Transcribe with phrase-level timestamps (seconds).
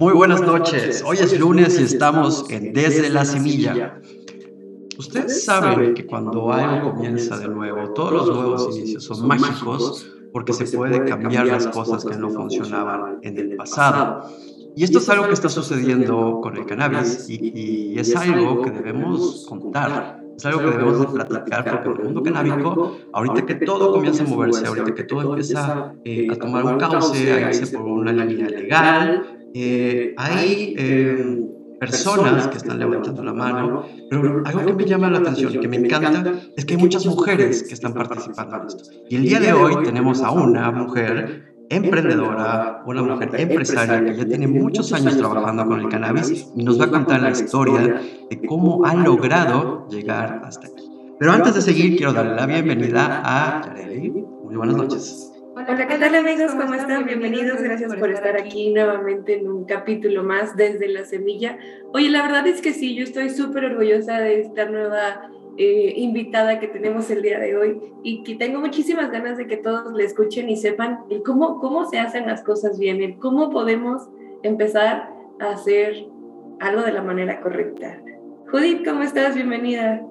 [0.00, 1.04] Muy buenas noches.
[1.06, 4.00] Hoy es lunes y estamos en Desde la Semilla.
[4.96, 10.54] Ustedes saben que cuando algo comienza de nuevo, todos los nuevos inicios son mágicos porque
[10.54, 14.22] se puede cambiar las cosas que no funcionaban en el pasado.
[14.74, 19.44] Y esto es algo que está sucediendo con el cannabis y, es algo que debemos
[19.46, 24.24] contar, es algo que debemos de platicar porque el mundo canábico, ahorita que todo comienza
[24.24, 28.12] a moverse, ahorita que todo empieza eh, a tomar un cauce, a irse por una
[28.12, 31.40] línea legal, eh, hay eh,
[31.80, 35.78] personas que están levantando la mano, pero algo que me llama la atención que me
[35.78, 38.90] encanta es que hay muchas mujeres que están participando en esto.
[39.08, 44.26] Y el día de hoy tenemos a una mujer emprendedora, una mujer empresaria que ya
[44.26, 48.46] tiene muchos años trabajando con el cannabis y nos va a contar la historia de
[48.46, 50.84] cómo ha logrado llegar hasta aquí.
[51.18, 54.10] Pero antes de seguir, quiero darle la bienvenida a Yareli.
[54.10, 55.30] Muy buenas noches.
[55.72, 56.50] Hola, ¿qué tal amigos?
[56.50, 57.06] ¿Cómo están?
[57.06, 61.58] Bienvenidos, gracias por estar aquí nuevamente en un capítulo más desde la semilla.
[61.92, 66.58] Oye, la verdad es que sí, yo estoy súper orgullosa de esta nueva eh, invitada
[66.58, 70.02] que tenemos el día de hoy y que tengo muchísimas ganas de que todos le
[70.02, 74.08] escuchen y sepan cómo, cómo se hacen las cosas bien, el cómo podemos
[74.42, 76.04] empezar a hacer
[76.58, 77.96] algo de la manera correcta.
[78.50, 79.36] Judith, ¿cómo estás?
[79.36, 80.04] Bienvenida.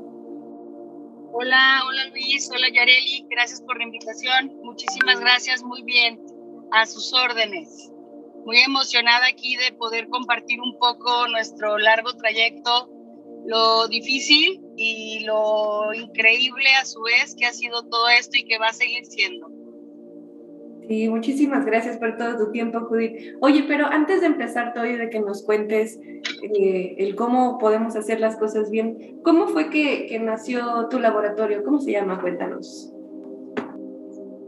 [1.42, 6.20] Hola, hola Luis, hola Yareli, gracias por la invitación, muchísimas gracias, muy bien,
[6.70, 7.90] a sus órdenes.
[8.44, 12.90] Muy emocionada aquí de poder compartir un poco nuestro largo trayecto,
[13.45, 18.58] lo difícil y lo increíble a su vez que ha sido todo esto y que
[18.58, 19.48] va a seguir siendo.
[20.90, 23.36] Sí, muchísimas gracias por todo tu tiempo, Judith.
[23.42, 27.95] Oye, pero antes de empezar, todo y de que nos cuentes eh, el cómo podemos
[27.95, 31.64] hacer las cosas bien, ¿cómo fue que, nació tu laboratorio?
[31.64, 32.20] ¿Cómo se llama?
[32.20, 32.92] Cuéntanos.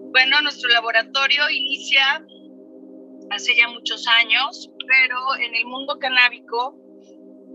[0.10, 2.26] Bueno, nuestro laboratorio inicia
[3.30, 6.76] hace ya muchos años, pero en el mundo canábico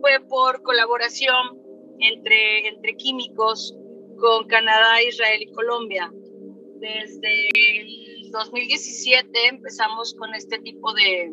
[0.01, 1.61] fue por colaboración
[1.99, 3.77] entre, entre químicos
[4.21, 6.09] con Canadá, Israel y Colombia.
[6.79, 7.51] Desde
[8.31, 11.33] 2017 empezamos con este tipo de,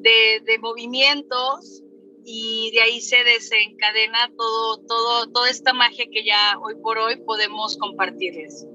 [0.00, 1.82] de, movimientos
[2.24, 7.16] y de ahí se desencadena todo, todo, toda esta magia que ya hoy por hoy
[7.16, 8.66] podemos compartirles.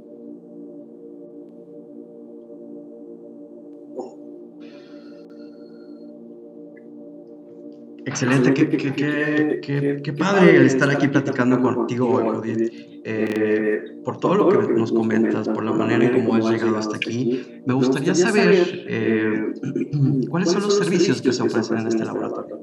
[8.09, 12.71] Excelente, qué, qué, qué, qué, padre estar aquí platicando contigo hoy,
[13.05, 16.95] eh, por todo lo que nos comentas, por la manera en cómo has llegado hasta
[16.95, 17.45] aquí.
[17.67, 19.53] Me gustaría saber eh,
[20.29, 22.59] cuáles son los servicios que se ofrecen en este laboratorio.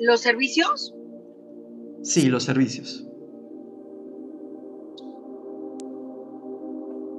[0.00, 0.94] ¿Los servicios?
[2.02, 3.06] Sí, los servicios.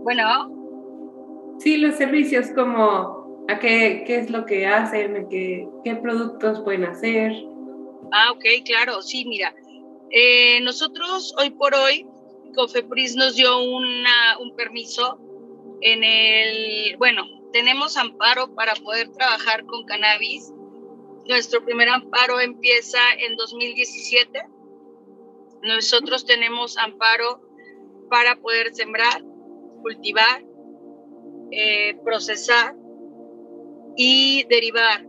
[0.03, 1.55] Bueno.
[1.59, 3.20] Sí, los servicios como
[3.59, 7.33] qué, qué es lo que hacen, qué, qué productos pueden hacer.
[8.11, 9.53] Ah, ok, claro, sí, mira.
[10.09, 12.05] Eh, nosotros hoy por hoy,
[12.55, 15.17] Cofepris nos dio una, un permiso
[15.81, 17.23] en el, bueno,
[17.53, 20.51] tenemos amparo para poder trabajar con cannabis.
[21.27, 24.43] Nuestro primer amparo empieza en 2017.
[25.63, 27.41] Nosotros tenemos amparo
[28.09, 29.23] para poder sembrar,
[29.81, 30.43] cultivar,
[31.51, 32.75] eh, procesar
[33.95, 35.05] y derivar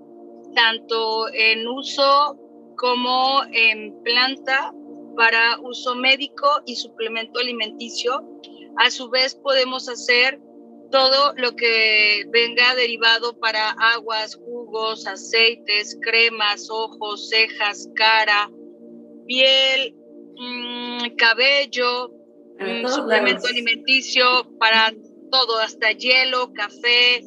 [0.55, 2.39] tanto en uso
[2.77, 4.73] como en planta
[5.17, 8.29] para uso médico y suplemento alimenticio.
[8.77, 10.41] A su vez podemos hacer
[10.91, 18.51] todo lo que venga derivado para aguas, jugos, aceites, cremas, ojos, cejas, cara,
[19.27, 19.95] piel,
[20.37, 22.11] mm, cabello,
[22.59, 24.25] mm, suplemento alimenticio
[24.59, 24.93] para
[25.31, 27.23] todo, hasta hielo, café,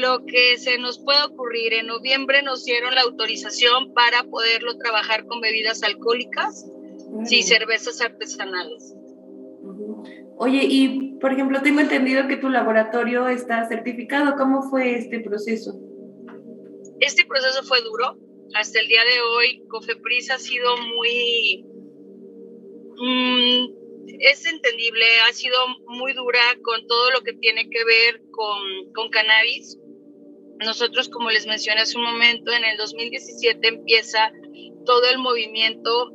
[0.00, 1.74] lo que se nos puede ocurrir.
[1.74, 6.66] En noviembre nos dieron la autorización para poderlo trabajar con bebidas alcohólicas
[7.30, 8.94] y cervezas artesanales.
[10.36, 14.34] Oye, y por ejemplo, tengo entendido que tu laboratorio está certificado.
[14.36, 15.78] ¿Cómo fue este proceso?
[17.00, 18.18] Este proceso fue duro.
[18.54, 21.64] Hasta el día de hoy, Cofepris ha sido muy...
[22.98, 25.56] Mm, es entendible, ha sido
[25.86, 29.78] muy dura con todo lo que tiene que ver con, con cannabis.
[30.58, 34.32] Nosotros, como les mencioné hace un momento, en el 2017 empieza
[34.84, 36.10] todo el movimiento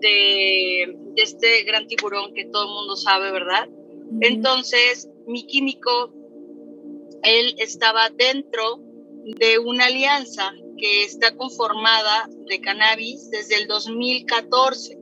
[0.00, 3.68] de, de este gran tiburón que todo el mundo sabe, ¿verdad?
[4.20, 6.12] Entonces, mi químico,
[7.22, 8.80] él estaba dentro
[9.24, 14.97] de una alianza que está conformada de cannabis desde el 2014.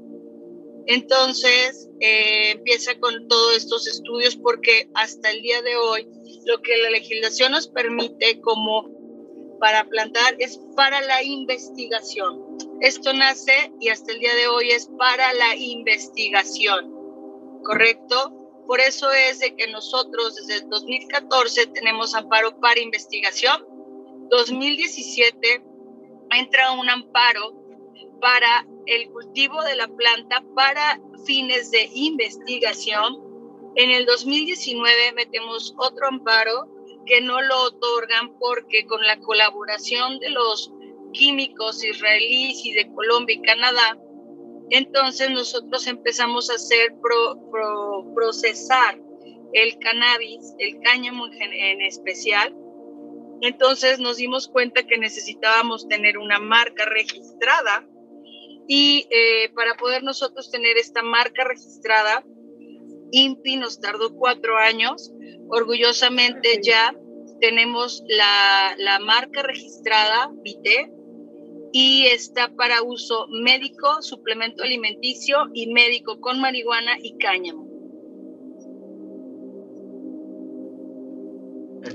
[0.87, 6.09] Entonces, eh, empieza con todos estos estudios porque hasta el día de hoy
[6.45, 8.89] lo que la legislación nos permite como
[9.59, 12.57] para plantar es para la investigación.
[12.81, 16.93] Esto nace y hasta el día de hoy es para la investigación,
[17.65, 18.65] ¿correcto?
[18.67, 23.67] Por eso es de que nosotros desde el 2014 tenemos amparo para investigación.
[24.31, 25.65] 2017
[26.33, 27.55] entra un amparo
[28.21, 33.23] para el cultivo de la planta para fines de investigación.
[33.77, 36.69] En el 2019 metemos otro amparo
[37.05, 40.73] que no lo otorgan porque con la colaboración de los
[41.13, 43.99] químicos israelíes y de Colombia y Canadá,
[44.71, 46.95] entonces nosotros empezamos a hacer
[48.15, 49.01] procesar
[49.53, 52.55] el cannabis, el cáñamo en, especial.
[53.43, 57.87] Entonces nos dimos cuenta que necesitábamos tener una marca registrada
[58.69, 62.25] y eh, para poder nosotros tener esta marca registrada,
[63.13, 65.13] INPI nos tardó cuatro años.
[65.49, 66.95] Orgullosamente ya
[67.41, 70.91] tenemos la, la marca registrada, VITE,
[71.73, 77.66] y está para uso médico, suplemento alimenticio y médico con marihuana y cáñamo.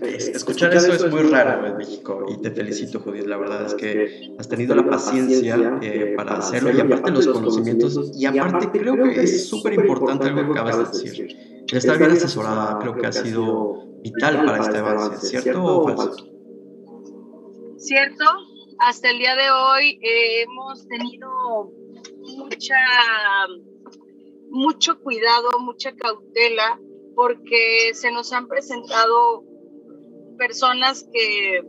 [0.02, 3.28] Escuchar eso es muy raro en México y te felicito, Judith.
[3.28, 8.12] La verdad es que has tenido la paciencia eh, para hacerlo y aparte los conocimientos.
[8.16, 11.38] Y aparte creo que es súper importante algo que acabas de decir.
[11.68, 16.28] El estar bien asesorada creo que ha sido vital para este avance, ¿cierto o falso?
[17.78, 18.26] Cierto,
[18.80, 21.72] hasta el día de hoy eh, hemos tenido
[22.38, 22.76] mucha,
[24.50, 26.80] mucho cuidado, mucha cautela,
[27.16, 29.51] porque se nos han presentado
[30.42, 31.62] personas que,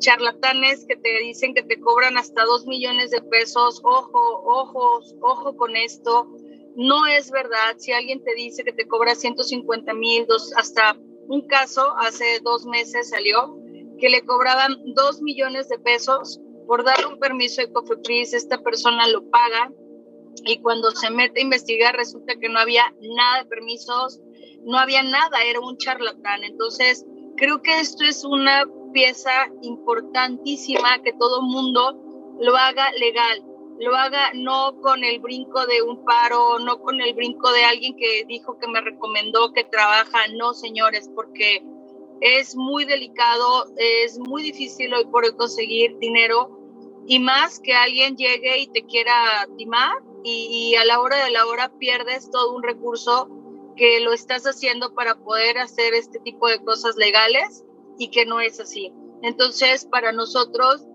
[0.00, 5.56] charlatanes que te dicen que te cobran hasta dos millones de pesos, ojo, ojos, ojo
[5.56, 6.28] con esto,
[6.74, 7.78] no es verdad.
[7.78, 10.26] Si alguien te dice que te cobra 150 mil,
[10.56, 10.94] hasta
[11.28, 13.56] un caso hace dos meses salió,
[13.98, 19.08] que le cobraban dos millones de pesos por dar un permiso de COFEPRIS, esta persona
[19.08, 19.72] lo paga
[20.44, 24.20] y cuando se mete a investigar resulta que no había nada de permisos,
[24.66, 26.44] no había nada, era un charlatán.
[26.44, 27.06] Entonces,
[27.36, 29.30] creo que esto es una pieza
[29.62, 32.00] importantísima que todo mundo
[32.40, 33.44] lo haga legal,
[33.78, 37.96] lo haga no con el brinco de un paro, no con el brinco de alguien
[37.96, 41.62] que dijo que me recomendó que trabaja, no señores, porque
[42.20, 46.58] es muy delicado, es muy difícil hoy por hoy conseguir dinero
[47.06, 51.46] y más que alguien llegue y te quiera timar y, a la hora de la
[51.46, 53.28] hora pierdes todo un recurso
[53.76, 57.64] que lo estás haciendo para poder hacer este tipo de cosas legales
[57.98, 58.92] y que no es así.
[59.22, 60.86] Entonces, para nosotros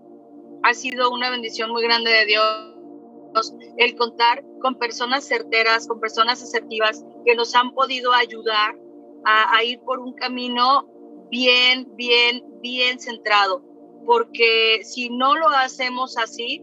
[0.62, 6.42] ha sido una bendición muy grande de Dios el contar con personas certeras, con personas
[6.42, 8.76] asertivas que nos han podido ayudar
[9.24, 10.88] a ir por un camino
[11.30, 13.62] bien, bien, bien centrado,
[14.04, 16.62] porque si no lo hacemos así,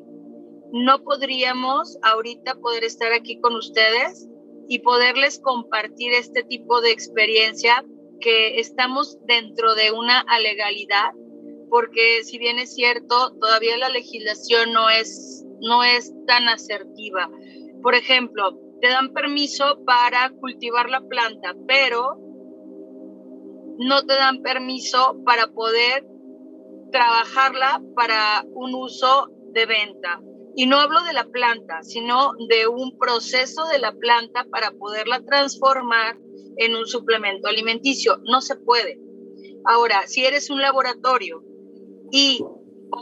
[0.71, 4.29] no podríamos ahorita poder estar aquí con ustedes
[4.69, 7.83] y poderles compartir este tipo de experiencia
[8.21, 11.11] que estamos dentro de una alegalidad,
[11.69, 17.31] porque si bien es cierto, todavía la legislación no es, no es tan asertiva.
[17.81, 22.17] Por ejemplo, te dan permiso para cultivar la planta, pero
[23.79, 26.05] no te dan permiso para poder
[26.91, 30.21] trabajarla para un uso de venta.
[30.55, 35.23] Y no hablo de la planta, sino de un proceso de la planta para poderla
[35.23, 36.17] transformar
[36.57, 38.17] en un suplemento alimenticio.
[38.23, 38.99] No se puede.
[39.65, 41.43] Ahora, si eres un laboratorio
[42.11, 42.43] y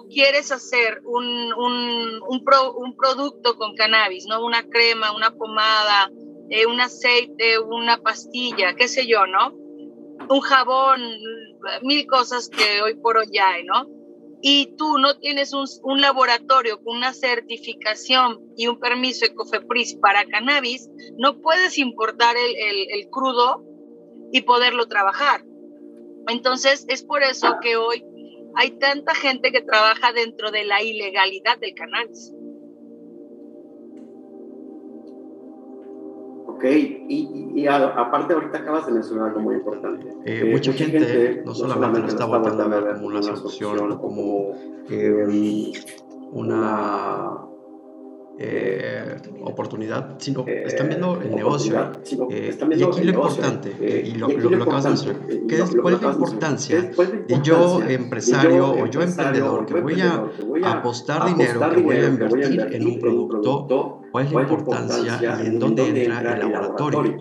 [0.10, 4.46] quieres hacer un, un, un, producto con cannabis, ¿no?
[4.46, 6.12] Una crema, una pomada,
[6.50, 9.68] eh, un aceite, una pastilla, qué sé yo, ¿no?
[10.30, 11.02] un jabón,
[11.84, 13.88] mil cosas que hoy por hoy hay, ¿no?
[14.42, 20.26] Y tú no tienes un, laboratorio con una certificación y un permiso de COFEPRIS para
[20.26, 23.64] cannabis, no puedes importar el crudo
[24.32, 25.44] y poderlo trabajar.
[26.28, 28.04] Entonces, es por eso que hoy
[28.56, 32.34] hay tanta gente que trabaja dentro de la ilegalidad del cannabis.
[36.58, 40.08] Ok, y, aparte ahorita acabas de mencionar algo muy importante.
[40.26, 44.56] Eh, mucha, gente, no solamente lo está volviendo a ver como una solución o como
[44.90, 45.72] eh,
[46.32, 47.48] una
[48.40, 51.92] eh, oportunidad, sino están viendo el negocio.
[52.32, 55.22] Eh, y aquí lo importante, y lo, lo, lo acabas de mencionar,
[55.80, 61.60] ¿cuál es la importancia de yo empresario o yo emprendedor que voy a apostar dinero,
[61.70, 64.02] que voy a invertir en un producto?
[64.18, 67.18] ¿Cuál es la importancia y en dónde entra el laboratorio?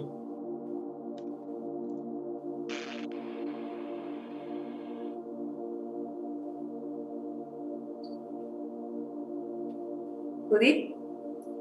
[10.49, 10.95] ¿Judith?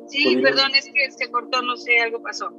[0.08, 2.50] Sí, perdón, es que se cortó, no sé, algo pasó.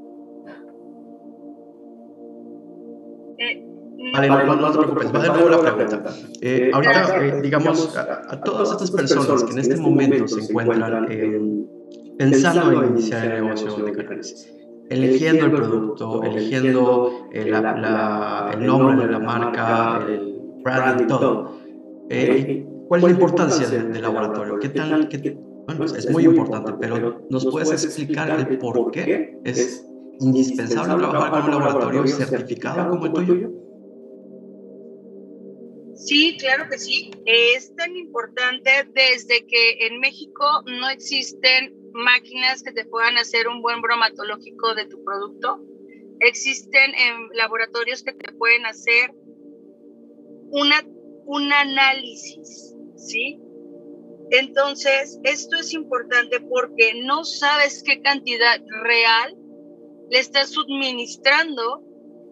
[3.38, 3.64] Eh,
[4.12, 6.04] vale, no, te preocupes, va de nuevo la pregunta.
[6.42, 10.40] Eh, eh, ahorita, eh, digamos, a, todas estas personas que en este, este momento se
[10.40, 11.40] encuentran eh,
[12.18, 14.54] pensando en iniciar el negocio de carnes,
[14.88, 21.52] eligiendo el producto, eligiendo el, la, el nombre de la marca, el brand y todo,
[22.88, 24.58] ¿cuál es la importancia del, laboratorio?
[24.58, 29.87] ¿Qué tan, qué, bueno, es muy importante, pero ¿nos puedes explicar el por qué es
[30.20, 33.65] indispensable trabajar con un laboratorio certificado como el tuyo?
[35.97, 37.11] Sí, claro que sí.
[37.25, 43.62] Es tan importante desde que en México no existen máquinas que te puedan hacer un
[43.62, 45.59] buen bromatológico de tu producto.
[46.21, 49.12] Existen en laboratorios que te pueden hacer
[50.50, 50.83] una,
[51.25, 53.41] un análisis, ¿sí?
[54.31, 59.35] Entonces, esto es importante porque no sabes qué cantidad real
[60.11, 61.83] le estás suministrando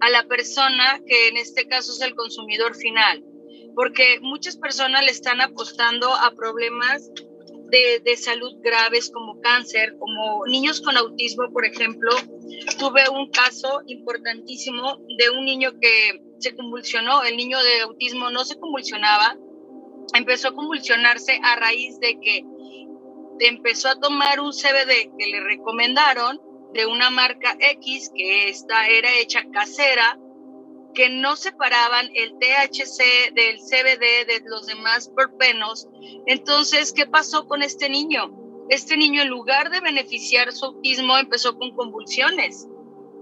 [0.01, 3.25] a la persona que en este caso es el consumidor final.
[3.75, 7.11] Porque muchas personas le están apostando a problemas
[7.71, 12.11] de, de, salud graves como cáncer, como niños con autismo, por ejemplo.
[12.79, 18.45] Tuve un caso importantísimo de un niño que se convulsionó, el niño de autismo no
[18.45, 19.37] se convulsionaba,
[20.15, 22.45] empezó a convulsionarse a raíz de que
[23.41, 26.41] empezó a tomar un CBD que le recomendaron
[26.73, 30.19] de una marca X que esta era hecha casera,
[30.95, 35.89] que no separaban el THC del CBD de los demás perpenos.
[36.27, 38.33] Entonces, ¿qué pasó con este niño?
[38.69, 42.67] Este niño en lugar de beneficiar su autismo empezó con convulsiones.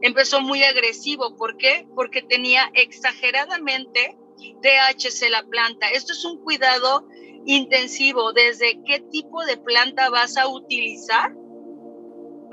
[0.03, 1.37] Empezó muy agresivo.
[1.37, 1.87] ¿Por qué?
[1.95, 5.89] Porque tenía exageradamente THC la planta.
[5.89, 7.07] Esto es un cuidado
[7.45, 11.35] intensivo desde qué tipo de planta vas a utilizar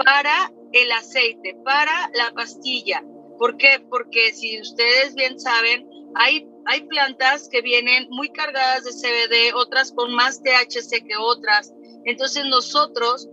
[0.03, 3.03] para el aceite, para la pastilla.
[3.39, 3.81] ¿Por qué?
[3.89, 9.93] Porque si ustedes bien saben, hay, hay plantas que vienen muy cargadas de CBD, otras
[9.93, 11.73] con más THC que otras.
[12.03, 13.29] Entonces nosotros,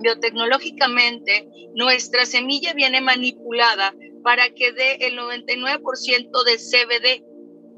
[0.00, 7.24] biotecnológicamente, nuestra semilla viene manipulada para que dé el 99% de CBD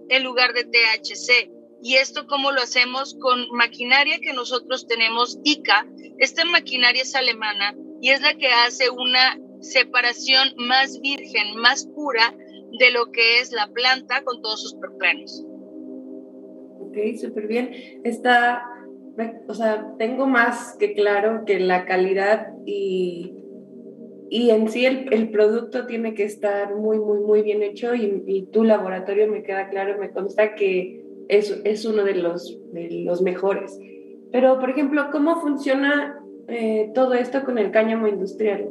[0.09, 1.51] en lugar de THC.
[1.83, 3.17] ¿Y esto cómo lo hacemos?
[3.21, 5.87] Con maquinaria que nosotros tenemos, ICA.
[6.19, 12.35] Esta maquinaria es alemana y es la que hace una separación más virgen, más pura
[12.79, 15.45] de lo que es la planta con todos sus proplanos.
[16.81, 17.71] Ok, súper bien.
[18.05, 18.63] Está,
[19.47, 23.37] o sea, tengo más que claro que la calidad y
[24.31, 28.47] y en sí el, producto tiene que estar muy, muy, muy bien hecho y, y,
[28.47, 33.23] tu laboratorio me queda claro, me consta que es, es uno de los, de los
[33.23, 33.77] mejores.
[34.31, 38.69] Pero, por ejemplo, ¿cómo funciona eh, todo esto con el cáñamo industrial?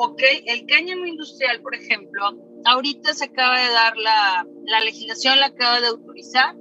[0.00, 2.22] Ok, el cáñamo industrial, por ejemplo,
[2.64, 6.54] ahorita se acaba de dar la, la legislación, la acaba de autorizar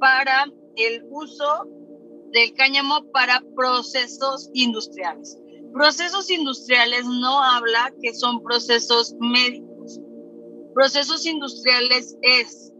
[0.00, 1.66] para el uso
[2.32, 5.38] del cáñamo para procesos industriales.
[5.74, 10.00] Procesos industriales no habla que son procesos médicos.
[10.74, 12.72] Procesos industriales es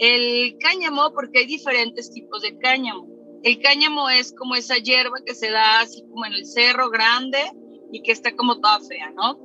[0.00, 3.06] el cáñamo, porque hay diferentes tipos de cáñamo.
[3.44, 7.38] El cáñamo es como esa hierba que se da así como en el cerro grande
[7.94, 9.38] y que está como toda fea, ¿no?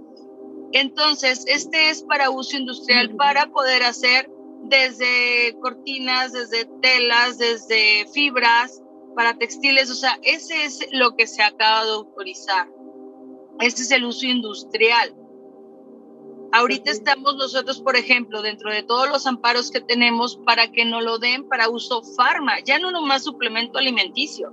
[0.72, 4.28] Entonces, este es para uso industrial, para poder hacer
[4.64, 8.82] desde cortinas, desde telas, desde fibras,
[9.16, 12.68] para textiles, o sea, ese es lo que se acaba de autorizar.
[13.60, 15.16] Este es el uso industrial.
[16.52, 21.02] Ahorita estamos nosotros, por ejemplo, dentro de todos los amparos que tenemos para que no
[21.02, 24.52] lo den para uso farma, ya no nomás suplemento alimenticio,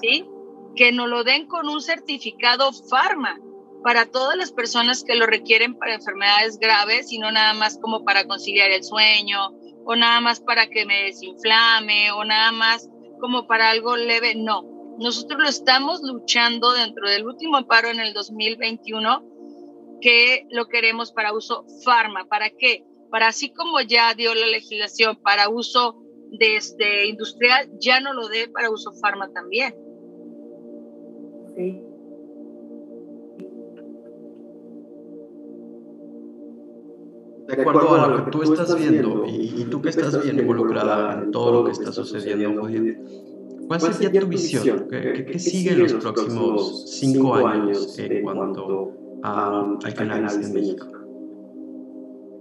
[0.00, 0.28] ¿sí?
[0.76, 3.38] Que no lo den con un certificado farma
[3.82, 8.04] para todas las personas que lo requieren para enfermedades graves y no nada más como
[8.04, 9.50] para conciliar el sueño
[9.84, 12.88] o nada más para que me desinflame o nada más
[13.20, 18.12] como para algo leve, no nosotros lo estamos luchando dentro del último paro en el
[18.14, 19.22] 2021,
[20.00, 22.26] que lo queremos para uso farma.
[22.28, 22.84] ¿Para qué?
[23.08, 28.28] Para así como ya dio la legislación para uso de este industrial, ya no lo
[28.28, 29.72] dé para uso farma también.
[31.58, 31.82] Sí.
[37.48, 41.32] De acuerdo a lo que tú estás viendo y, tú que estás bien involucrada en
[41.32, 42.62] todo lo que está sucediendo,
[43.66, 44.86] ¿Cuál, sería tu visión?
[44.88, 48.92] ¿Qué, qué, sigue en los próximos cinco años en cuanto
[49.24, 50.86] a, a canales en México?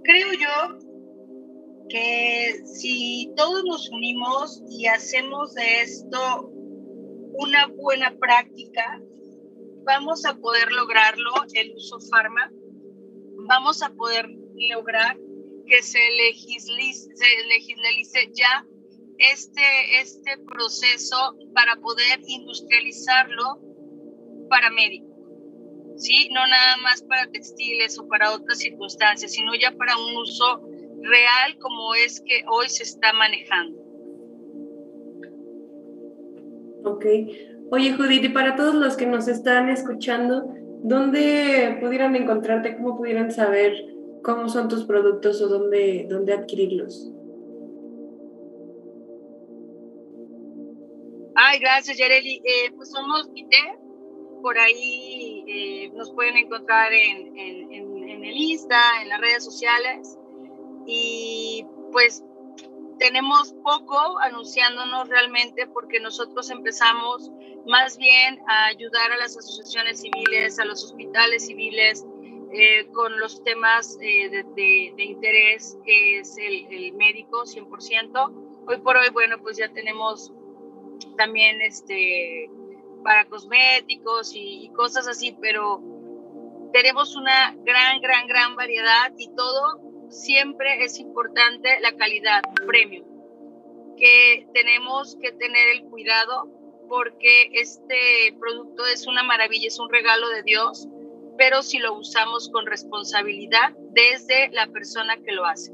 [0.04, 0.78] Creo yo
[1.90, 6.52] que si todos nos unimos y hacemos de esto
[7.38, 9.02] una buena práctica,
[9.84, 12.52] vamos a poder lograrlo el uso farma,
[13.48, 15.18] vamos a poder lograr
[15.66, 18.66] que se legislice, se legislice ya
[19.18, 23.60] este, este proceso para poder industrializarlo
[24.50, 25.18] para médicos.
[25.98, 26.30] ¿sí?
[26.32, 30.62] No nada más para textiles o para otras circunstancias, sino ya para un uso
[31.02, 33.77] real como es que hoy se está manejando.
[36.88, 37.06] Ok.
[37.70, 40.46] Oye, Judith, y para todos los que nos están escuchando,
[40.84, 42.78] ¿dónde pudieran encontrarte?
[42.78, 43.74] ¿Cómo pudieran saber
[44.24, 47.12] cómo son tus productos o dónde, dónde adquirirlos?
[51.36, 52.42] Ay, gracias, Yareli.
[52.44, 53.78] Eh, pues somos Vite,
[54.42, 60.18] por ahí eh, nos pueden encontrar en, en, en, el Insta, en las redes sociales.
[60.86, 62.24] Y pues
[62.98, 67.32] tenemos poco anunciándonos realmente porque nosotros empezamos
[67.66, 72.06] más bien a ayudar a las asociaciones civiles, a los hospitales civiles,
[72.54, 74.44] eh, con los temas eh, de,
[74.96, 78.66] de, interés que es el, el, médico 100%.
[78.68, 80.32] Hoy por hoy, bueno, pues ya tenemos
[81.18, 82.50] también este
[83.04, 85.82] para cosméticos y, y cosas así, pero
[86.72, 93.06] tenemos una gran, gran, gran variedad y todo siempre es importante la calidad, premio,
[93.98, 96.50] que tenemos que tener el cuidado
[96.88, 100.88] porque este producto es una maravilla, es un regalo de Dios,
[101.38, 105.74] pero si lo usamos con responsabilidad desde la persona que lo hace.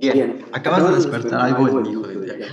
[0.00, 2.02] Bien, acabas de despertar algo en mi hijo,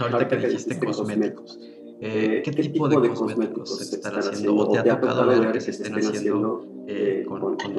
[0.02, 1.60] ahorita que dijiste cosméticos.
[2.02, 5.72] Eh, ¿qué, tipo de cosméticos se están haciendo o te ha tocado ver que se
[5.72, 7.78] estén haciendo eh, con, con mm,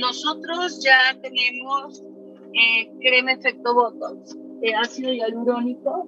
[0.00, 2.04] Nosotros ya tenemos
[2.52, 4.36] eh, crema efecto Botox,
[4.80, 6.06] ácido hialurónico,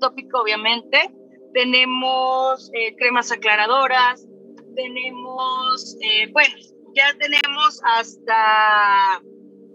[0.00, 1.10] tópico obviamente,
[1.54, 4.28] tenemos cremas aclaradoras,
[4.74, 5.96] tenemos,
[6.32, 6.54] bueno,
[6.94, 9.22] ya tenemos hasta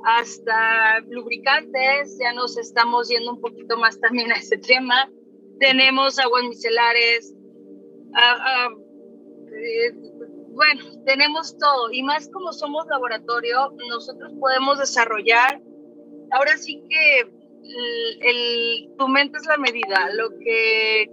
[0.05, 5.09] hasta lubricantes, ya nos estamos yendo un poquito más también a ese tema.
[5.59, 7.33] Tenemos aguas micelares,
[8.15, 8.69] ah, ah,
[9.53, 9.93] eh,
[10.53, 15.61] bueno, tenemos todo y más como somos laboratorio, nosotros podemos desarrollar,
[16.31, 17.31] ahora sí que
[18.21, 21.11] el, tu mente es la medida, lo que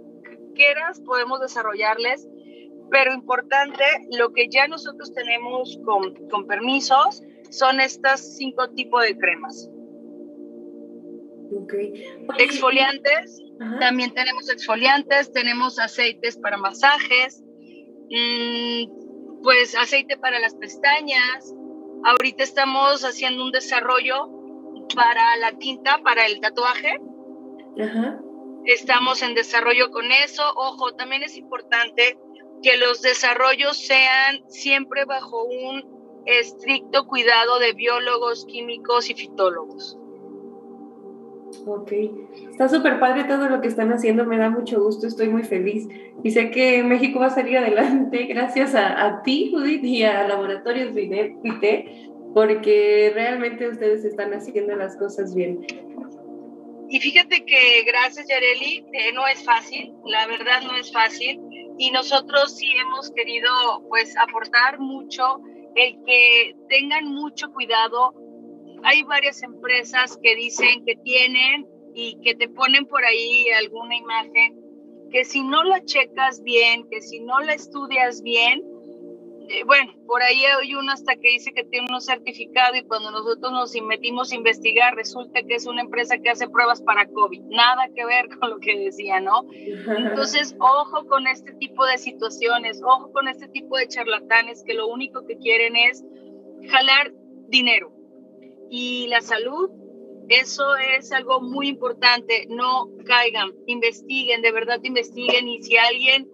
[0.55, 2.27] quieras podemos desarrollarles,
[2.91, 3.83] pero importante,
[4.17, 9.69] lo que ya nosotros tenemos con, con permisos, son estas cinco tipos de cremas.
[11.51, 12.05] Okay.
[12.37, 13.41] Exfoliantes,
[13.79, 17.43] también tenemos exfoliantes, tenemos aceites para masajes,
[18.11, 21.53] mm, pues aceite para las pestañas.
[22.03, 24.29] Ahorita estamos haciendo un desarrollo
[24.95, 26.99] para la tinta, para el tatuaje.
[28.65, 30.43] Estamos en desarrollo con eso.
[30.55, 32.17] Ojo, también es importante
[32.61, 35.98] que los desarrollos sean siempre bajo un
[36.39, 39.97] estricto cuidado de biólogos, químicos y fitólogos.
[41.65, 41.91] Ok,
[42.51, 45.87] está súper padre todo lo que están haciendo, me da mucho gusto, estoy muy feliz
[46.23, 50.93] y sé que México va a salir adelante gracias a, ti, Judith, y a Laboratorios
[50.93, 51.35] Vite,
[52.33, 55.65] porque realmente ustedes están haciendo las cosas bien.
[56.91, 61.39] Y fíjate que gracias, Yareli, eh, no es fácil, la verdad no es fácil,
[61.77, 63.49] y nosotros sí hemos querido
[63.89, 65.39] pues aportar mucho
[65.79, 68.13] el que tengan mucho cuidado.
[68.83, 74.59] Hay varias empresas que dicen que tienen y que te ponen por ahí alguna imagen
[75.09, 78.63] que si no la checas bien, que si no la estudias bien,
[79.65, 83.51] bueno, por ahí hay uno hasta que dice que tiene un certificado y cuando nosotros
[83.51, 87.41] nos metimos a investigar resulta que es una empresa que hace pruebas para COVID.
[87.45, 89.45] Nada que ver con lo que decía, ¿no?
[89.51, 94.87] Entonces, ojo con este tipo de situaciones, ojo con este tipo de charlatanes que lo
[94.87, 96.03] único que quieren es
[96.69, 97.11] jalar
[97.47, 97.91] dinero.
[98.69, 99.71] Y la salud,
[100.27, 102.45] eso es algo muy importante.
[102.49, 106.29] No caigan, investiguen, de verdad investiguen y si alguien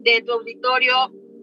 [0.00, 0.94] de tu auditorio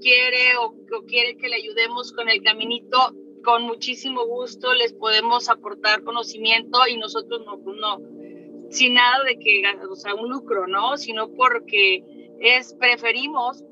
[0.02, 6.04] quiere o, quiere que le ayudemos con el caminito, con muchísimo gusto les podemos aportar
[6.04, 8.00] conocimiento y nosotros no, no
[8.70, 10.98] sin nada de que, o sea, un lucro, ¿no?
[10.98, 12.04] Sino porque
[12.40, 13.64] es, preferimos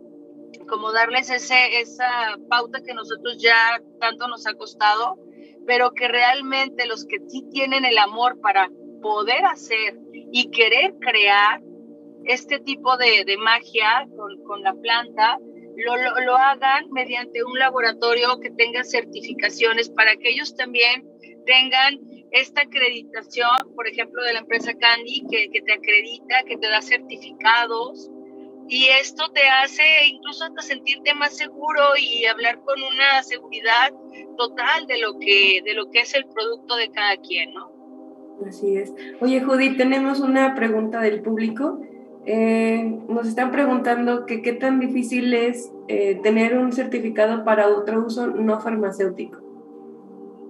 [0.68, 5.18] como darles ese, esa pauta que nosotros ya tanto nos ha costado,
[5.66, 8.70] pero que realmente los que sí tienen el amor para
[9.02, 10.00] poder hacer
[10.32, 11.62] y querer crear
[12.26, 15.40] este tipo de, de magia con, con la planta,
[15.86, 21.08] lo, lo, hagan mediante un laboratorio que tenga certificaciones para que ellos también
[21.46, 22.00] tengan
[22.32, 26.82] esta acreditación, por ejemplo, de la empresa Candy, que, que te acredita, que te da
[26.82, 28.10] certificados,
[28.70, 33.94] y esto te hace incluso hasta sentirte más seguro y hablar con una seguridad
[34.38, 37.72] total de lo que de lo que es el producto de cada quien, ¿no?
[38.46, 38.94] Así es.
[39.22, 41.80] Oye, Judy, tenemos una pregunta del público.
[42.30, 48.06] Eh, nos están preguntando que qué tan difícil es eh, tener un certificado para otro
[48.06, 49.40] uso no farmacéutico.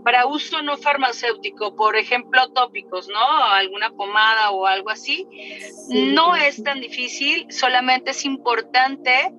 [0.03, 3.43] Para uso no farmacéutico, por ejemplo, tópicos, ¿no?
[3.53, 5.27] Alguna pomada o algo así.
[5.89, 9.31] no es tan difícil, solamente es importante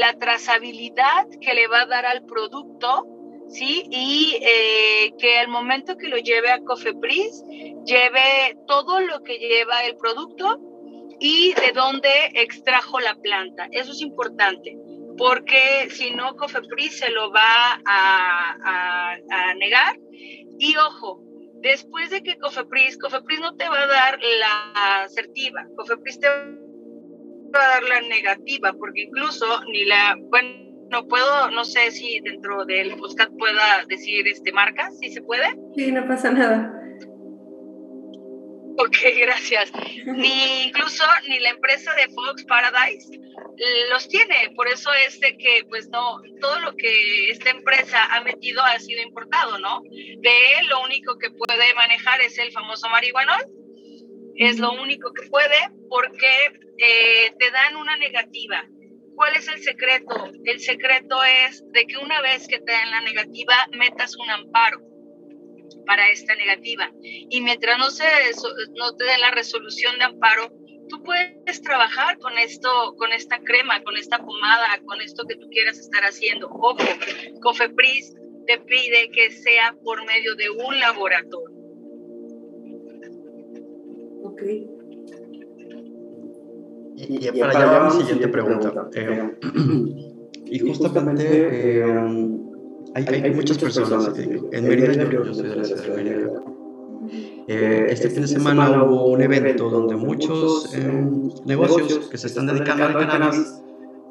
[0.00, 3.06] la trazabilidad que le va a dar al producto
[3.48, 3.84] ¿sí?
[3.90, 7.44] Y eh, que al momento que lo lleve a Cofepris,
[7.84, 10.58] lleve todo lo que lleva el producto
[11.20, 13.68] y de dónde extrajo la planta.
[13.70, 14.76] Eso es importante,
[15.16, 19.16] porque si no, Cofepris se lo va a,
[19.58, 19.98] negar.
[20.58, 21.22] Y ojo,
[21.62, 27.64] después de que Cofepris, Cofepris no te va a dar la asertiva, Cofepris te va
[27.64, 32.64] a dar la negativa, porque incluso ni la, bueno, no puedo, no sé si dentro
[32.64, 35.46] del podcast pueda decir este marcas, si se puede.
[35.74, 36.85] Sí, no pasa nada.
[38.86, 39.72] Ok, gracias.
[40.04, 43.08] Ni incluso ni la empresa de Fox Paradise
[43.90, 48.20] los tiene, por eso es de que pues no, todo lo que esta empresa ha
[48.22, 49.80] metido ha sido importado, ¿no?
[49.90, 53.46] De él lo único que puede manejar es el famoso marihuanol,
[54.36, 55.56] es lo único que puede
[55.88, 58.62] porque eh, te dan una negativa
[59.16, 60.30] ¿Cuál es el secreto?
[60.44, 64.78] El secreto es de que una vez que te den la negativa, metas un amparo
[65.84, 66.90] para esta negativa.
[67.02, 68.04] Y mientras no, se,
[68.74, 70.52] no te den la resolución de amparo,
[70.88, 75.48] tú puedes trabajar con esto, con esta crema, con esta pomada, con esto que tú
[75.48, 76.48] quieras estar haciendo.
[76.48, 76.76] Ojo,
[77.42, 78.14] Cofepris
[78.46, 81.56] te pide que sea por medio de un laboratorio.
[84.22, 84.42] Ok.
[86.98, 88.88] Y, para allá va mi siguiente pregunta.
[88.94, 89.36] Eh,
[90.46, 91.84] y justamente eh,
[93.04, 94.10] hay, hay, muchas personas.
[94.52, 96.42] En Mérida, yo, yo soy de la ciudad de Mérida.
[97.48, 100.74] Eh, este fin de semana hubo un evento donde muchos
[101.44, 103.62] negocios que se están dedicando al cannabis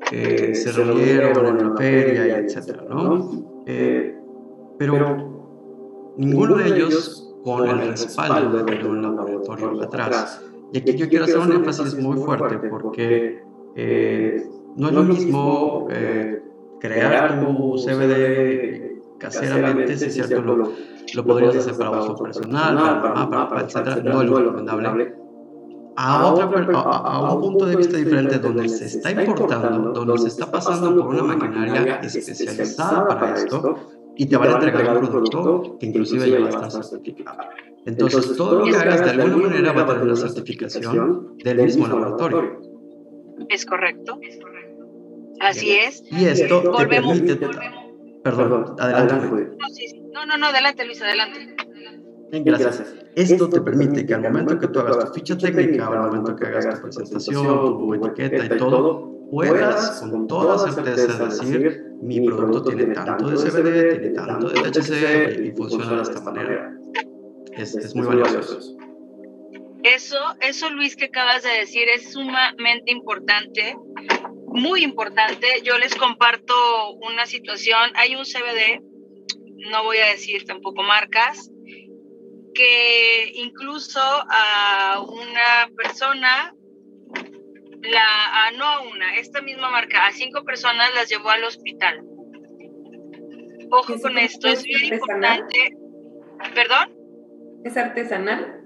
[0.10, 2.82] se reunieron en la feria, etc.
[2.90, 3.46] ¿no?
[4.78, 11.26] pero ninguno de ellos con el respaldo de un laboratorio atrás y aquí yo quiero
[11.26, 13.42] hacer un énfasis muy fuerte porque
[13.76, 14.46] eh,
[14.76, 16.42] no es lo mismo eh,
[16.88, 20.72] crear tu CBD caseramente, si es cierto, lo,
[21.14, 24.04] lo podrías hacer para uso personal, para mamá, para etc.
[24.04, 25.16] No es lo recomendable.
[25.98, 30.52] A, otra, a, un punto de vista diferente donde se está importando, donde se está
[30.52, 33.76] pasando por una maquinaria especializada para esto
[34.18, 37.38] y te van a entregar un producto que inclusive ya va a estar certificado.
[37.86, 41.88] Entonces, todo lo que hagas de alguna manera va a tener una certificación del mismo
[41.88, 42.60] laboratorio.
[43.50, 44.18] Es correcto.
[45.40, 46.04] Así es.
[46.12, 47.38] Y esto te permite...
[48.24, 49.28] Perdón, adelante.
[50.14, 51.56] No, no, no, adelante Luis, adelante.
[52.32, 52.96] Gracias.
[53.16, 56.48] Esto te permite que al momento que tú hagas tu ficha técnica, al momento que
[56.48, 62.94] hagas tu presentación, tu etiqueta y todo, puedas con toda certeza decir, mi producto tiene
[62.94, 66.76] tanto de CBD, tiene tanto de THC y funciona de esta manera
[67.58, 68.60] es, muy valioso.
[69.84, 73.78] Eso, eso Luis que acabas de decir es sumamente importante,
[74.56, 75.48] muy importante.
[75.64, 77.92] Yo les comparto una situación.
[77.96, 78.82] Hay un CBD,
[79.70, 81.52] no voy a decir tampoco marcas,
[82.54, 86.56] que incluso a una persona,
[87.82, 92.02] la, a, no a una, esta misma marca, a cinco personas las llevó al hospital.
[93.70, 95.76] Ojo con esto, es bien importante.
[96.54, 96.96] ¿Perdón?
[97.64, 98.65] ¿Es artesanal?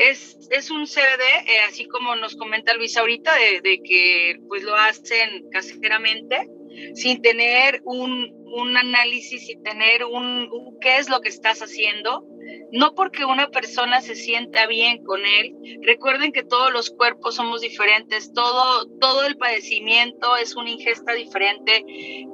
[0.00, 4.74] Es, es un CBD, eh, así como nos comenta Luis ahorita, de, que pues lo
[4.74, 6.48] hacen caseramente,
[6.94, 10.48] sin tener un, un análisis, sin tener un,
[10.80, 12.24] qué es lo que estás haciendo,
[12.72, 15.54] no porque una persona se sienta bien con él.
[15.82, 21.84] Recuerden que todos los cuerpos somos diferentes, todo, todo el padecimiento es una ingesta diferente.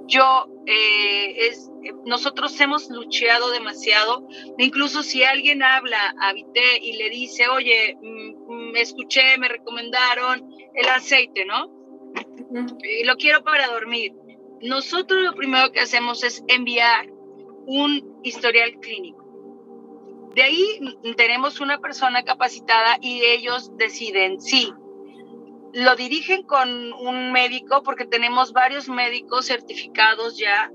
[0.06, 1.70] Yo, eh, es,
[2.04, 4.26] nosotros hemos luchado demasiado,
[4.58, 10.50] incluso si alguien habla a Vité y le dice, oye, mm, me escuché, me recomendaron
[10.74, 11.74] el aceite, ¿no?
[12.82, 14.12] Y lo quiero para dormir.
[14.62, 17.08] Nosotros lo primero que hacemos es enviar
[17.66, 19.24] un historial clínico.
[20.34, 20.80] De ahí
[21.16, 24.72] tenemos una persona capacitada y ellos deciden, sí,
[25.72, 30.70] lo dirigen con un médico porque tenemos varios médicos certificados ya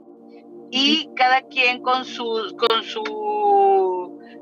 [0.72, 3.04] y cada quien con su, con su,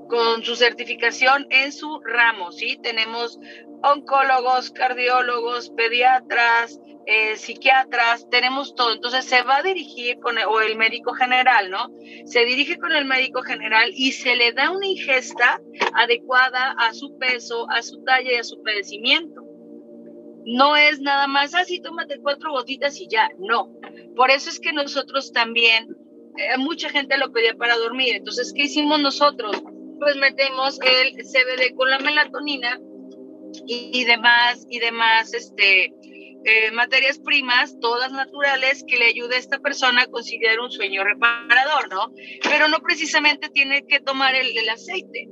[0.09, 2.77] con su certificación en su ramo, ¿sí?
[2.81, 3.39] Tenemos
[3.81, 8.93] oncólogos, cardiólogos, pediatras, eh, psiquiatras, tenemos todo.
[8.93, 11.89] Entonces se va a dirigir con el, o el médico general, ¿no?
[12.25, 15.61] Se dirige con el médico general y se le da una ingesta
[15.93, 19.43] adecuada a su peso, a su talla y a su padecimiento.
[20.45, 23.71] No es nada más así, ah, tómate cuatro gotitas y ya, no.
[24.15, 25.95] Por eso es que nosotros también,
[26.37, 28.15] eh, mucha gente lo pedía para dormir.
[28.15, 29.61] Entonces, ¿qué hicimos nosotros?
[29.99, 32.79] Pues metemos el CBD con la melatonina
[33.65, 35.93] y, demás, y demás, este,
[36.45, 41.03] eh, materias primas, todas naturales, que le ayude a esta persona a conseguir un sueño
[41.03, 42.13] reparador, ¿no?
[42.43, 45.27] Pero no precisamente tiene que tomar el, el aceite.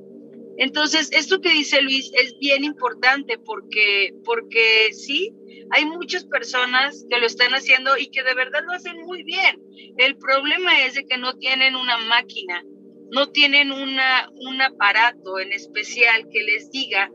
[0.57, 5.31] Entonces, esto que dice Luis es bien importante porque, porque sí,
[5.69, 9.61] hay muchas personas que lo están haciendo y que de verdad lo hacen muy bien.
[9.97, 12.63] El problema es de que no tienen una máquina,
[13.11, 17.09] no tienen una, un aparato en especial que les diga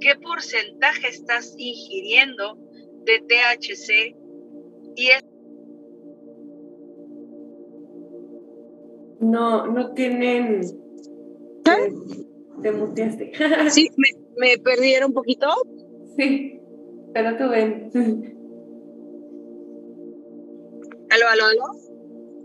[0.00, 2.58] qué porcentaje estás ingiriendo
[3.04, 4.16] de THC
[4.96, 5.24] y es
[9.20, 10.60] no no tienen
[11.64, 11.92] ¿Qué?
[12.62, 13.32] te muteaste.
[13.70, 15.46] sí, me, me perdieron un poquito.
[16.16, 16.60] Sí,
[17.12, 17.90] pero tú ven.
[21.10, 21.64] Aló, aló, aló.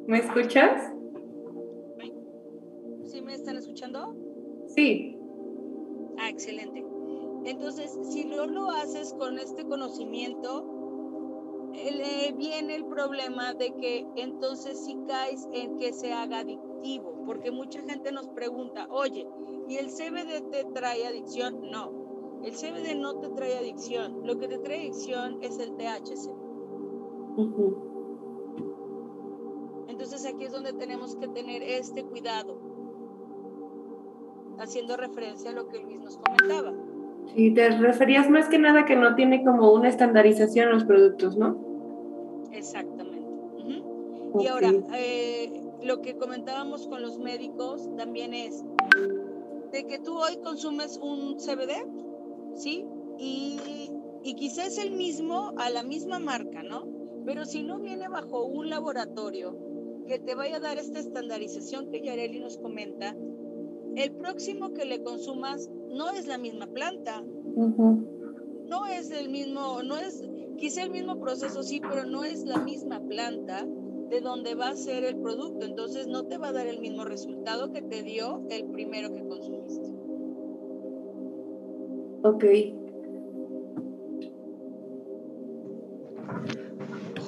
[0.08, 0.93] ¿Me escuchas?
[3.24, 4.14] ¿Sí me están escuchando?
[4.76, 5.18] Sí.
[6.18, 6.86] Ah, excelente.
[7.46, 14.84] Entonces, si no lo haces con este conocimiento, eh, viene el problema de que entonces
[14.84, 19.26] si caes en que se haga adictivo, porque mucha gente nos pregunta, oye,
[19.68, 21.72] ¿Y el CBD te trae adicción?
[21.72, 22.42] No.
[22.44, 24.26] El CBD no te trae adicción.
[24.26, 26.30] Lo que te trae adicción es el THC.
[29.88, 32.60] Entonces aquí es donde tenemos que tener este cuidado,
[34.60, 36.74] haciendo referencia a lo que Luis nos comentaba.
[37.36, 41.38] Sí, te referías más que nada que no tiene como una estandarización en los productos,
[41.38, 41.58] ¿no?
[42.52, 43.24] Exactamente.
[44.40, 45.52] Y ahora, eh,
[45.84, 48.64] lo que comentábamos con los médicos también es,
[49.72, 51.86] de que tú hoy consumes un CBD,
[52.56, 52.86] ¿sí?
[53.18, 53.60] Y,
[54.24, 56.88] y quizás es el mismo, a la misma marca, ¿no?
[57.26, 59.58] Pero si no viene bajo un laboratorio
[60.08, 63.16] que te vaya a dar esta estandarización que Yareli nos comenta,
[63.96, 67.24] el próximo que le consumas no es la misma planta.
[68.68, 70.24] No es el mismo, no es,
[70.58, 73.68] quizá el mismo proceso, sí, pero no es la misma planta
[74.10, 75.66] de dónde va a ser el producto.
[75.66, 79.26] Entonces no te va a dar el mismo resultado que te dio el primero que
[79.28, 79.94] consumiste.
[82.24, 82.83] Ok.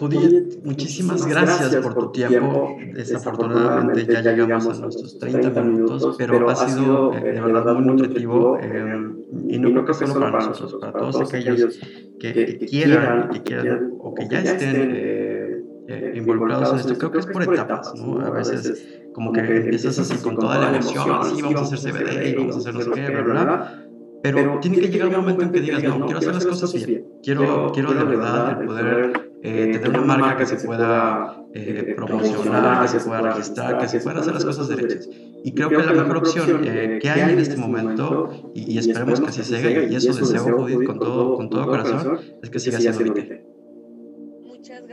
[0.05, 2.77] Judith, muchísimas gracias por tu tiempo.
[2.93, 8.57] Desafortunadamente ya llegamos a nuestros 30 minutos, pero ha sido eh, de verdad muy nutritivo
[8.61, 9.15] eh,
[9.47, 11.79] y no creo que solo para nosotros, para todos aquellos
[12.19, 16.97] que, quieran, que quieran o que ya estén eh, eh, involucrados en esto.
[16.97, 18.19] Creo que es por etapas, ¿no?
[18.21, 22.37] A veces como que empiezas así con toda la emoción, sí, vamos a hacer CBD,
[22.37, 23.85] vamos a hacer no sé qué, bla,
[24.23, 27.05] Pero tiene que llegar un momento en que digas, no, quiero hacer las cosas bien.
[27.23, 32.81] Quiero, quiero de verdad el poder eh, tener una marca que se pueda eh, promocionar,
[32.81, 35.09] que se pueda registrar, que se puedan hacer las cosas derechas.
[35.43, 39.43] Y creo que la mejor opción que hay en este momento, y, esperemos que así
[39.43, 43.55] sea, y eso deseo, Judith, con todo, con todo corazón, es que siga siendo VITE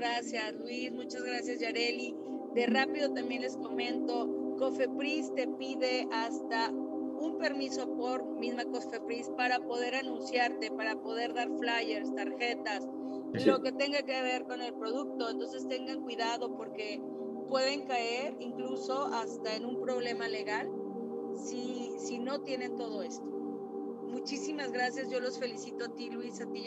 [0.02, 2.14] gracias Luis, muchas gracias Yareli.
[2.54, 9.60] De rápido también les comento, Cofepris te pide hasta un permiso por misma Cofepris para
[9.60, 12.86] poder anunciarte, para poder dar flyers, tarjetas,
[13.32, 15.30] lo que tenga que ver con el producto.
[15.30, 17.02] Entonces tengan cuidado porque
[17.48, 20.70] pueden caer incluso hasta en un problema legal
[21.36, 23.24] si, si no tienen todo esto.
[24.12, 26.66] Muchísimas gracias, yo los felicito a ti Luis, a ti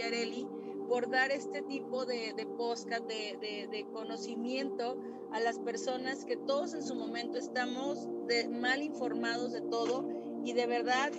[0.87, 4.97] por dar este tipo de, de podcast, de, de, conocimiento
[5.31, 8.07] a las personas que todos en su momento estamos
[8.51, 10.07] mal informados de todo
[10.43, 11.11] y de verdad,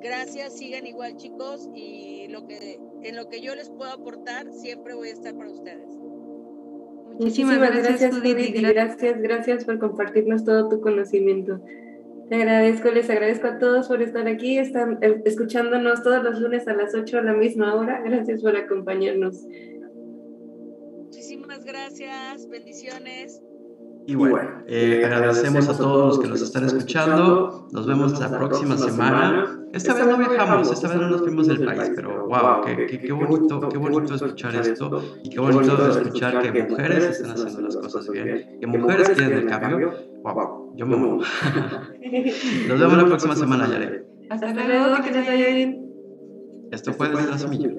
[0.00, 4.94] gracias, sigan igual chicos y lo que, en lo que yo les puedo aportar, siempre
[4.94, 5.88] voy a estar para ustedes.
[7.18, 11.60] Muchísimas, gracias, Judith, gracias, gracias por compartirnos todo tu conocimiento.
[12.28, 16.66] Te agradezco, les agradezco a todos por estar aquí, están eh, escuchándonos todos los lunes
[16.66, 18.00] a las 8 a la misma hora.
[18.02, 19.44] Gracias por acompañarnos.
[20.96, 23.42] Muchísimas gracias, bendiciones.
[24.06, 27.68] Y bueno, eh, agradecemos a todos los que nos están escuchando.
[27.70, 29.58] Nos vemos la próxima semana.
[29.72, 32.98] Esta vez no viajamos, esta vez no nos fuimos del país, pero wow, qué, qué,
[32.98, 37.76] qué bonito, qué bonito escuchar esto y qué bonito escuchar que mujeres están haciendo las
[37.76, 39.92] cosas bien, que mujeres quieren el cambio.
[40.22, 41.22] Wow, yo me muevo.
[42.68, 44.04] Nos vemos la próxima semana, Yare.
[44.28, 45.92] Hasta luego, que te vaya bien.
[46.70, 47.70] Esto fue desde la semilla.